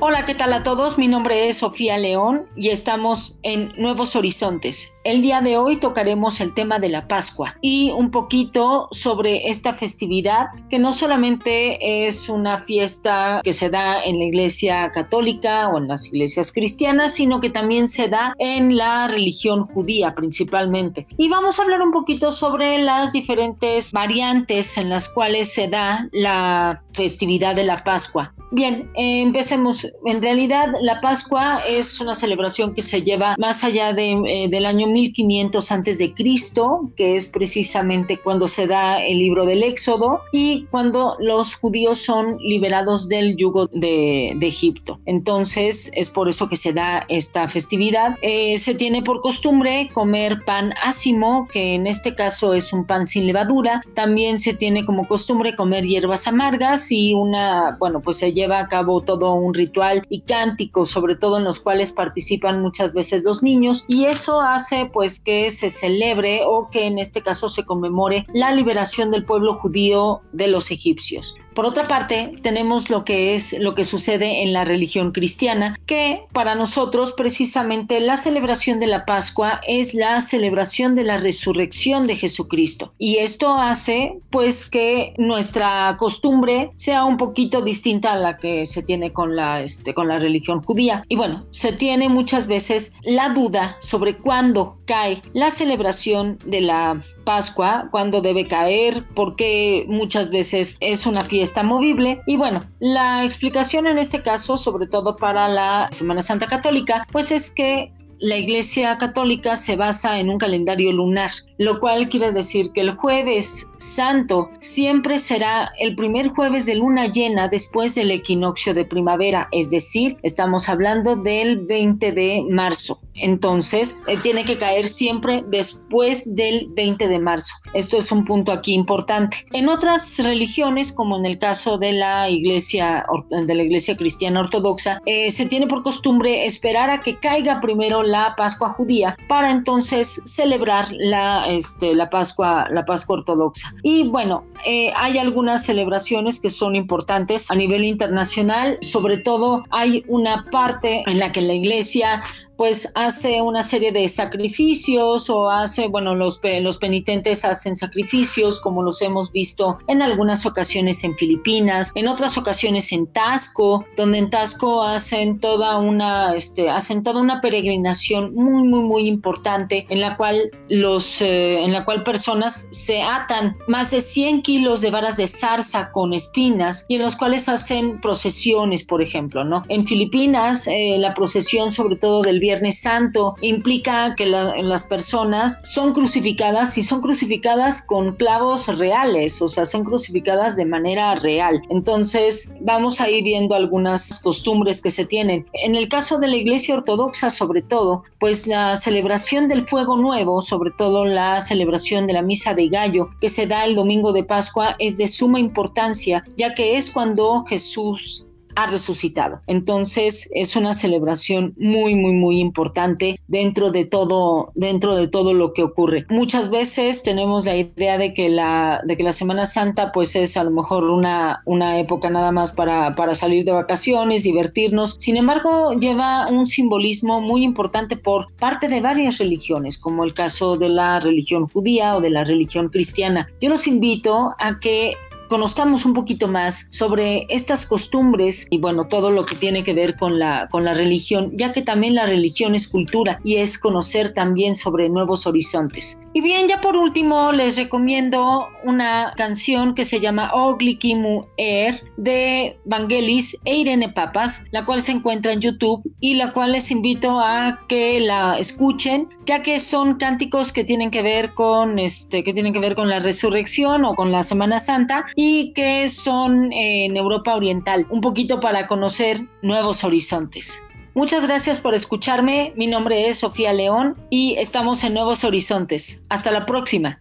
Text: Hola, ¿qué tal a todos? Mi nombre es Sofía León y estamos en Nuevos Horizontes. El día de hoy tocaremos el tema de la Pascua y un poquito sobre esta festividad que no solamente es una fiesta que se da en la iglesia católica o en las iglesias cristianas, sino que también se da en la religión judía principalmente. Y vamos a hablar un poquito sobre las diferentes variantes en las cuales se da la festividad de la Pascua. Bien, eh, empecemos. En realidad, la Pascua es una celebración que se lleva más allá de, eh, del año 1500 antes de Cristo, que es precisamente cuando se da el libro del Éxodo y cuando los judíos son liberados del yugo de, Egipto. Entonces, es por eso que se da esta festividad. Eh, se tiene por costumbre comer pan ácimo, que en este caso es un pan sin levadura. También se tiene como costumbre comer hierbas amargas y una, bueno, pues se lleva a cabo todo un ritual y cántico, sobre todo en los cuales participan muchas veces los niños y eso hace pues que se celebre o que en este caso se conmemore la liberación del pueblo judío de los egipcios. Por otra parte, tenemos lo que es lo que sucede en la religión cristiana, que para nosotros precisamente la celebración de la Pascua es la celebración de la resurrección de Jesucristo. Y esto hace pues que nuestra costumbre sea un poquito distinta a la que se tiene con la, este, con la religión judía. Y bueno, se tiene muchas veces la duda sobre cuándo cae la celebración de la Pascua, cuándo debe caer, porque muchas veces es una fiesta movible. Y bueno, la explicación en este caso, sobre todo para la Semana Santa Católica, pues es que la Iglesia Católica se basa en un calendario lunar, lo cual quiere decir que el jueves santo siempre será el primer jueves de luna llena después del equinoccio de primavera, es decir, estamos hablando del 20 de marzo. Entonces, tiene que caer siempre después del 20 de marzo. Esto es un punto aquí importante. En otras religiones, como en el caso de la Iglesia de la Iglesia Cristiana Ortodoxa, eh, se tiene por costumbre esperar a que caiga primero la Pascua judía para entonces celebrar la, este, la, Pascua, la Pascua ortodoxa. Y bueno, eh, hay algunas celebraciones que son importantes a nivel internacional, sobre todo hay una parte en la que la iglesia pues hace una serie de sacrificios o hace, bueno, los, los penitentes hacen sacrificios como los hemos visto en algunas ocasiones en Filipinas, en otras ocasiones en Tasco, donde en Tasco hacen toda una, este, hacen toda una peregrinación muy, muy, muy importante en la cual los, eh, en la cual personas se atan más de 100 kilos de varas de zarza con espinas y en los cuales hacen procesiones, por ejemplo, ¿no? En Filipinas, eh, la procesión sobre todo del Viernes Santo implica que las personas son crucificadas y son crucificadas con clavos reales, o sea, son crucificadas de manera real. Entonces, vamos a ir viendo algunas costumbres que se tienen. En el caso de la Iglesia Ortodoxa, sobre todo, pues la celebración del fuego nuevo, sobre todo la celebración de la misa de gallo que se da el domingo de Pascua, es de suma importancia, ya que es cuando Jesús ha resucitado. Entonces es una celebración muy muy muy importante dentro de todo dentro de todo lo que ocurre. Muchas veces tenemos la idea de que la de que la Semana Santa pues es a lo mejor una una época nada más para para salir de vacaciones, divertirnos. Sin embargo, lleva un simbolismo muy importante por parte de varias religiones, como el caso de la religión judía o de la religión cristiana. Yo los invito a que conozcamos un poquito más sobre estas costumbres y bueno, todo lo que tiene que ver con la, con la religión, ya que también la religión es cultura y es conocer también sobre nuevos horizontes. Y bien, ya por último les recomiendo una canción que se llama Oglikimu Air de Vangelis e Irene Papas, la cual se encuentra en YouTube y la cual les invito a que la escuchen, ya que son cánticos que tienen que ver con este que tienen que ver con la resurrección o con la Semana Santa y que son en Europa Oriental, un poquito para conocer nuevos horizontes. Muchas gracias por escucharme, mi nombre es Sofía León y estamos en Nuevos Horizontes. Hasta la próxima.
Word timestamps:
Hola, 0.00 0.26
¿qué 0.26 0.36
tal 0.36 0.52
a 0.52 0.62
todos? 0.62 0.96
Mi 0.96 1.08
nombre 1.08 1.48
es 1.48 1.58
Sofía 1.58 1.98
León 1.98 2.46
y 2.54 2.68
estamos 2.68 3.36
en 3.42 3.72
Nuevos 3.76 4.14
Horizontes. 4.14 4.92
El 5.02 5.22
día 5.22 5.40
de 5.40 5.56
hoy 5.56 5.80
tocaremos 5.80 6.40
el 6.40 6.54
tema 6.54 6.78
de 6.78 6.88
la 6.88 7.08
Pascua 7.08 7.56
y 7.62 7.90
un 7.90 8.12
poquito 8.12 8.86
sobre 8.92 9.48
esta 9.48 9.74
festividad 9.74 10.50
que 10.70 10.78
no 10.78 10.92
solamente 10.92 12.06
es 12.06 12.28
una 12.28 12.60
fiesta 12.60 13.40
que 13.42 13.52
se 13.52 13.70
da 13.70 14.00
en 14.04 14.20
la 14.20 14.26
iglesia 14.26 14.92
católica 14.92 15.68
o 15.68 15.78
en 15.78 15.88
las 15.88 16.06
iglesias 16.06 16.52
cristianas, 16.52 17.14
sino 17.14 17.40
que 17.40 17.50
también 17.50 17.88
se 17.88 18.06
da 18.06 18.34
en 18.38 18.76
la 18.76 19.08
religión 19.08 19.66
judía 19.66 20.14
principalmente. 20.14 21.08
Y 21.16 21.28
vamos 21.28 21.58
a 21.58 21.62
hablar 21.64 21.82
un 21.82 21.90
poquito 21.90 22.30
sobre 22.30 22.78
las 22.78 23.12
diferentes 23.12 23.90
variantes 23.92 24.78
en 24.78 24.90
las 24.90 25.08
cuales 25.08 25.52
se 25.52 25.66
da 25.66 26.08
la 26.12 26.84
festividad 26.98 27.54
de 27.54 27.64
la 27.64 27.84
Pascua. 27.84 28.34
Bien, 28.50 28.88
eh, 28.94 29.20
empecemos. 29.22 29.86
En 30.04 30.22
realidad, 30.22 30.68
la 30.80 31.00
Pascua 31.00 31.60
es 31.68 32.00
una 32.00 32.14
celebración 32.14 32.74
que 32.74 32.82
se 32.82 33.02
lleva 33.02 33.36
más 33.38 33.62
allá 33.62 33.92
de, 33.92 34.12
eh, 34.12 34.48
del 34.50 34.64
año 34.66 34.86
1500 34.86 35.70
antes 35.70 35.98
de 35.98 36.12
Cristo, 36.14 36.90
que 36.96 37.14
es 37.14 37.26
precisamente 37.26 38.18
cuando 38.18 38.48
se 38.48 38.66
da 38.66 39.04
el 39.04 39.18
libro 39.18 39.44
del 39.44 39.62
Éxodo 39.62 40.22
y 40.32 40.66
cuando 40.70 41.16
los 41.20 41.54
judíos 41.54 41.98
son 41.98 42.38
liberados 42.40 43.08
del 43.08 43.36
yugo 43.36 43.66
de, 43.66 44.36
Egipto. 44.48 44.98
Entonces, 45.04 45.92
es 45.94 46.08
por 46.08 46.26
eso 46.26 46.48
que 46.48 46.56
se 46.56 46.72
da 46.72 47.04
esta 47.08 47.48
festividad. 47.48 48.16
Eh, 48.22 48.56
se 48.56 48.74
tiene 48.74 49.02
por 49.02 49.20
costumbre 49.20 49.90
comer 49.92 50.42
pan 50.46 50.72
ácimo, 50.82 51.46
que 51.52 51.74
en 51.74 51.86
este 51.86 52.14
caso 52.14 52.54
es 52.54 52.72
un 52.72 52.86
pan 52.86 53.04
sin 53.04 53.26
levadura. 53.26 53.82
También 53.94 54.38
se 54.38 54.54
tiene 54.54 54.86
como 54.86 55.06
costumbre 55.06 55.54
comer 55.54 55.84
hierbas 55.84 56.26
amargas 56.26 56.87
y 56.90 57.14
una, 57.14 57.76
bueno, 57.78 58.00
pues 58.00 58.18
se 58.18 58.32
lleva 58.32 58.60
a 58.60 58.68
cabo 58.68 59.02
todo 59.02 59.34
un 59.34 59.54
ritual 59.54 60.06
y 60.08 60.20
cántico, 60.20 60.86
sobre 60.86 61.16
todo 61.16 61.38
en 61.38 61.44
los 61.44 61.60
cuales 61.60 61.92
participan 61.92 62.62
muchas 62.62 62.92
veces 62.92 63.24
los 63.24 63.42
niños 63.42 63.84
y 63.88 64.04
eso 64.04 64.40
hace 64.40 64.90
pues 64.92 65.20
que 65.20 65.50
se 65.50 65.70
celebre 65.70 66.42
o 66.44 66.68
que 66.68 66.86
en 66.86 66.98
este 66.98 67.22
caso 67.22 67.48
se 67.48 67.64
conmemore 67.64 68.26
la 68.32 68.52
liberación 68.52 69.10
del 69.10 69.24
pueblo 69.24 69.54
judío 69.54 70.20
de 70.32 70.48
los 70.48 70.70
egipcios. 70.70 71.34
Por 71.58 71.66
otra 71.66 71.88
parte, 71.88 72.34
tenemos 72.40 72.88
lo 72.88 73.04
que 73.04 73.34
es 73.34 73.58
lo 73.58 73.74
que 73.74 73.82
sucede 73.82 74.44
en 74.44 74.52
la 74.52 74.64
religión 74.64 75.10
cristiana, 75.10 75.76
que 75.86 76.22
para 76.32 76.54
nosotros 76.54 77.10
precisamente 77.10 77.98
la 77.98 78.16
celebración 78.16 78.78
de 78.78 78.86
la 78.86 79.04
Pascua 79.04 79.60
es 79.66 79.92
la 79.92 80.20
celebración 80.20 80.94
de 80.94 81.02
la 81.02 81.16
resurrección 81.16 82.06
de 82.06 82.14
Jesucristo. 82.14 82.94
Y 82.96 83.16
esto 83.16 83.54
hace 83.54 84.20
pues 84.30 84.66
que 84.66 85.14
nuestra 85.18 85.96
costumbre 85.98 86.70
sea 86.76 87.04
un 87.04 87.16
poquito 87.16 87.60
distinta 87.60 88.12
a 88.12 88.18
la 88.18 88.36
que 88.36 88.64
se 88.64 88.84
tiene 88.84 89.12
con 89.12 89.34
la, 89.34 89.60
este, 89.60 89.94
con 89.94 90.06
la 90.06 90.20
religión 90.20 90.60
judía. 90.60 91.02
Y 91.08 91.16
bueno, 91.16 91.44
se 91.50 91.72
tiene 91.72 92.08
muchas 92.08 92.46
veces 92.46 92.92
la 93.02 93.30
duda 93.30 93.78
sobre 93.80 94.16
cuándo 94.16 94.78
cae 94.84 95.22
la 95.32 95.50
celebración 95.50 96.38
de 96.46 96.60
la 96.60 97.02
Pascua, 97.28 97.88
cuándo 97.90 98.22
debe 98.22 98.48
caer, 98.48 99.04
porque 99.14 99.84
muchas 99.86 100.30
veces 100.30 100.78
es 100.80 101.04
una 101.04 101.22
fiesta 101.22 101.62
movible. 101.62 102.22
Y 102.24 102.38
bueno, 102.38 102.64
la 102.78 103.22
explicación 103.22 103.86
en 103.86 103.98
este 103.98 104.22
caso, 104.22 104.56
sobre 104.56 104.86
todo 104.86 105.14
para 105.16 105.46
la 105.46 105.88
Semana 105.90 106.22
Santa 106.22 106.46
Católica, 106.46 107.06
pues 107.12 107.30
es 107.30 107.50
que 107.50 107.92
la 108.20 108.36
Iglesia 108.36 108.98
Católica 108.98 109.56
se 109.56 109.76
basa 109.76 110.18
en 110.18 110.30
un 110.30 110.38
calendario 110.38 110.92
lunar, 110.92 111.30
lo 111.56 111.80
cual 111.80 112.08
quiere 112.08 112.32
decir 112.32 112.72
que 112.72 112.80
el 112.80 112.92
jueves 112.92 113.72
santo 113.78 114.50
siempre 114.60 115.18
será 115.18 115.72
el 115.78 115.94
primer 115.94 116.28
jueves 116.28 116.66
de 116.66 116.76
luna 116.76 117.06
llena 117.06 117.48
después 117.48 117.94
del 117.94 118.10
equinoccio 118.10 118.74
de 118.74 118.84
primavera, 118.84 119.48
es 119.52 119.70
decir, 119.70 120.16
estamos 120.22 120.68
hablando 120.68 121.16
del 121.16 121.64
20 121.66 122.12
de 122.12 122.44
marzo. 122.48 123.00
Entonces, 123.20 123.98
tiene 124.22 124.44
que 124.44 124.58
caer 124.58 124.86
siempre 124.86 125.44
después 125.46 126.36
del 126.36 126.68
20 126.70 127.08
de 127.08 127.18
marzo. 127.18 127.54
Esto 127.74 127.96
es 127.96 128.12
un 128.12 128.24
punto 128.24 128.52
aquí 128.52 128.74
importante. 128.74 129.44
En 129.52 129.68
otras 129.68 130.18
religiones, 130.18 130.92
como 130.92 131.18
en 131.18 131.26
el 131.26 131.38
caso 131.38 131.78
de 131.78 131.92
la 131.92 132.28
Iglesia 132.28 133.04
de 133.30 133.54
la 133.54 133.62
Iglesia 133.62 133.96
Cristiana 133.96 134.40
Ortodoxa, 134.40 135.00
eh, 135.04 135.30
se 135.30 135.46
tiene 135.46 135.66
por 135.66 135.82
costumbre 135.82 136.46
esperar 136.46 136.90
a 136.90 137.00
que 137.00 137.16
caiga 137.16 137.60
primero 137.60 138.02
la 138.08 138.34
Pascua 138.36 138.70
judía 138.70 139.16
para 139.28 139.50
entonces 139.50 140.20
celebrar 140.24 140.88
la, 140.92 141.48
este, 141.48 141.94
la, 141.94 142.10
Pascua, 142.10 142.66
la 142.70 142.84
Pascua 142.84 143.18
ortodoxa. 143.18 143.74
Y 143.82 144.08
bueno, 144.08 144.44
eh, 144.66 144.92
hay 144.96 145.18
algunas 145.18 145.64
celebraciones 145.64 146.40
que 146.40 146.50
son 146.50 146.74
importantes 146.74 147.50
a 147.50 147.54
nivel 147.54 147.84
internacional, 147.84 148.78
sobre 148.82 149.18
todo 149.18 149.64
hay 149.70 150.04
una 150.08 150.46
parte 150.50 151.04
en 151.06 151.18
la 151.18 151.32
que 151.32 151.42
la 151.42 151.54
iglesia 151.54 152.22
pues 152.58 152.90
hace 152.96 153.40
una 153.40 153.62
serie 153.62 153.92
de 153.92 154.08
sacrificios 154.08 155.30
o 155.30 155.48
hace, 155.48 155.86
bueno, 155.86 156.16
los, 156.16 156.40
los 156.60 156.76
penitentes 156.76 157.44
hacen 157.44 157.76
sacrificios 157.76 158.58
como 158.58 158.82
los 158.82 159.00
hemos 159.00 159.30
visto 159.30 159.78
en 159.86 160.02
algunas 160.02 160.44
ocasiones 160.44 161.04
en 161.04 161.14
Filipinas, 161.14 161.92
en 161.94 162.08
otras 162.08 162.36
ocasiones 162.36 162.90
en 162.90 163.06
Tasco, 163.06 163.84
donde 163.96 164.18
en 164.18 164.30
Tasco 164.30 164.82
hacen 164.82 165.38
toda 165.38 165.78
una, 165.78 166.34
este, 166.34 166.68
hacen 166.68 167.04
toda 167.04 167.20
una 167.20 167.40
peregrinación 167.40 168.34
muy, 168.34 168.66
muy, 168.66 168.82
muy 168.82 169.08
importante 169.08 169.86
en 169.88 170.00
la 170.00 170.16
cual 170.16 170.50
los, 170.68 171.22
eh, 171.22 171.62
en 171.62 171.72
la 171.72 171.84
cual 171.84 172.02
personas 172.02 172.68
se 172.72 173.02
atan 173.02 173.56
más 173.68 173.92
de 173.92 174.00
100 174.00 174.42
kilos 174.42 174.80
de 174.80 174.90
varas 174.90 175.16
de 175.16 175.28
zarza 175.28 175.90
con 175.90 176.12
espinas 176.12 176.86
y 176.88 176.96
en 176.96 177.02
los 177.02 177.14
cuales 177.14 177.48
hacen 177.48 178.00
procesiones, 178.00 178.82
por 178.82 179.00
ejemplo, 179.00 179.44
¿no? 179.44 179.62
En 179.68 179.86
Filipinas, 179.86 180.66
eh, 180.66 180.96
la 180.98 181.14
procesión 181.14 181.70
sobre 181.70 181.94
todo 181.94 182.22
del 182.22 182.40
Viernes 182.48 182.80
Santo 182.80 183.34
implica 183.42 184.14
que 184.16 184.24
las 184.24 184.84
personas 184.84 185.60
son 185.64 185.92
crucificadas 185.92 186.78
y 186.78 186.82
son 186.82 187.02
crucificadas 187.02 187.82
con 187.82 188.16
clavos 188.16 188.68
reales, 188.78 189.42
o 189.42 189.48
sea, 189.48 189.66
son 189.66 189.84
crucificadas 189.84 190.56
de 190.56 190.64
manera 190.64 191.14
real. 191.16 191.60
Entonces, 191.68 192.54
vamos 192.62 193.02
a 193.02 193.10
ir 193.10 193.22
viendo 193.22 193.54
algunas 193.54 194.20
costumbres 194.20 194.80
que 194.80 194.90
se 194.90 195.04
tienen. 195.04 195.44
En 195.52 195.74
el 195.74 195.90
caso 195.90 196.16
de 196.18 196.28
la 196.28 196.36
Iglesia 196.36 196.74
Ortodoxa, 196.74 197.28
sobre 197.28 197.60
todo, 197.60 198.04
pues 198.18 198.46
la 198.46 198.76
celebración 198.76 199.46
del 199.48 199.62
fuego 199.62 199.98
nuevo, 199.98 200.40
sobre 200.40 200.70
todo 200.70 201.04
la 201.04 201.42
celebración 201.42 202.06
de 202.06 202.14
la 202.14 202.22
misa 202.22 202.54
de 202.54 202.68
gallo 202.68 203.10
que 203.20 203.28
se 203.28 203.46
da 203.46 203.66
el 203.66 203.74
domingo 203.74 204.14
de 204.14 204.22
Pascua, 204.22 204.74
es 204.78 204.96
de 204.96 205.06
suma 205.06 205.38
importancia, 205.38 206.24
ya 206.38 206.54
que 206.54 206.78
es 206.78 206.90
cuando 206.90 207.44
Jesús 207.44 208.24
ha 208.58 208.66
resucitado. 208.66 209.40
Entonces 209.46 210.28
es 210.34 210.56
una 210.56 210.72
celebración 210.72 211.54
muy 211.56 211.94
muy 211.94 212.12
muy 212.12 212.40
importante 212.40 213.20
dentro 213.28 213.70
de 213.70 213.84
todo 213.84 214.50
dentro 214.56 214.96
de 214.96 215.06
todo 215.06 215.32
lo 215.32 215.52
que 215.52 215.62
ocurre. 215.62 216.06
Muchas 216.08 216.50
veces 216.50 217.04
tenemos 217.04 217.44
la 217.44 217.56
idea 217.56 217.98
de 217.98 218.12
que 218.12 218.28
la 218.28 218.80
de 218.84 218.96
que 218.96 219.04
la 219.04 219.12
Semana 219.12 219.46
Santa 219.46 219.92
pues 219.92 220.16
es 220.16 220.36
a 220.36 220.42
lo 220.42 220.50
mejor 220.50 220.90
una 220.90 221.40
una 221.46 221.78
época 221.78 222.10
nada 222.10 222.32
más 222.32 222.50
para 222.50 222.90
para 222.92 223.14
salir 223.14 223.44
de 223.44 223.52
vacaciones, 223.52 224.24
divertirnos. 224.24 224.96
Sin 224.98 225.16
embargo, 225.16 225.74
lleva 225.74 226.26
un 226.26 226.48
simbolismo 226.48 227.20
muy 227.20 227.44
importante 227.44 227.96
por 227.96 228.32
parte 228.40 228.66
de 228.66 228.80
varias 228.80 229.18
religiones, 229.18 229.78
como 229.78 230.02
el 230.02 230.14
caso 230.14 230.56
de 230.56 230.68
la 230.68 230.98
religión 230.98 231.46
judía 231.46 231.96
o 231.96 232.00
de 232.00 232.10
la 232.10 232.24
religión 232.24 232.70
cristiana. 232.70 233.28
Yo 233.40 233.50
los 233.50 233.68
invito 233.68 234.34
a 234.40 234.58
que 234.58 234.94
conozcamos 235.28 235.84
un 235.84 235.92
poquito 235.92 236.28
más 236.28 236.66
sobre 236.70 237.26
estas 237.28 237.66
costumbres 237.66 238.46
y 238.50 238.58
bueno, 238.58 238.84
todo 238.84 239.10
lo 239.10 239.24
que 239.24 239.36
tiene 239.36 239.64
que 239.64 239.74
ver 239.74 239.96
con 239.96 240.18
la, 240.18 240.48
con 240.50 240.64
la 240.64 240.74
religión, 240.74 241.30
ya 241.34 241.52
que 241.52 241.62
también 241.62 241.94
la 241.94 242.06
religión 242.06 242.54
es 242.54 242.66
cultura 242.66 243.20
y 243.24 243.36
es 243.36 243.58
conocer 243.58 244.14
también 244.14 244.54
sobre 244.54 244.88
nuevos 244.88 245.26
horizontes. 245.26 246.02
Y 246.12 246.20
bien, 246.20 246.48
ya 246.48 246.60
por 246.60 246.76
último 246.76 247.32
les 247.32 247.56
recomiendo 247.56 248.48
una 248.64 249.12
canción 249.16 249.74
que 249.74 249.84
se 249.84 250.00
llama 250.00 250.30
Oglikimu 250.32 251.26
Air 251.36 251.82
de 251.96 252.58
Vangelis 252.64 253.36
e 253.44 253.56
Irene 253.56 253.90
Papas, 253.90 254.46
la 254.50 254.64
cual 254.64 254.82
se 254.82 254.92
encuentra 254.92 255.32
en 255.32 255.40
YouTube 255.40 255.82
y 256.00 256.14
la 256.14 256.32
cual 256.32 256.52
les 256.52 256.70
invito 256.70 257.20
a 257.20 257.60
que 257.68 258.00
la 258.00 258.38
escuchen, 258.38 259.08
ya 259.26 259.42
que 259.42 259.60
son 259.60 259.94
cánticos 259.96 260.52
que 260.52 260.64
tienen 260.64 260.90
que 260.90 261.02
ver 261.02 261.34
con 261.34 261.78
este 261.78 262.24
que 262.24 262.32
tienen 262.32 262.52
que 262.52 262.60
ver 262.60 262.74
con 262.74 262.88
la 262.88 262.98
resurrección 262.98 263.84
o 263.84 263.94
con 263.94 264.10
la 264.10 264.22
Semana 264.22 264.58
Santa 264.58 265.06
y 265.20 265.52
que 265.52 265.88
son 265.88 266.52
en 266.52 266.96
Europa 266.96 267.34
Oriental, 267.34 267.88
un 267.90 268.00
poquito 268.00 268.38
para 268.38 268.68
conocer 268.68 269.26
nuevos 269.42 269.82
horizontes. 269.82 270.62
Muchas 270.94 271.26
gracias 271.26 271.58
por 271.58 271.74
escucharme, 271.74 272.52
mi 272.54 272.68
nombre 272.68 273.08
es 273.08 273.18
Sofía 273.18 273.52
León 273.52 273.96
y 274.10 274.36
estamos 274.38 274.84
en 274.84 274.94
Nuevos 274.94 275.24
Horizontes. 275.24 276.04
Hasta 276.08 276.30
la 276.30 276.46
próxima. 276.46 277.00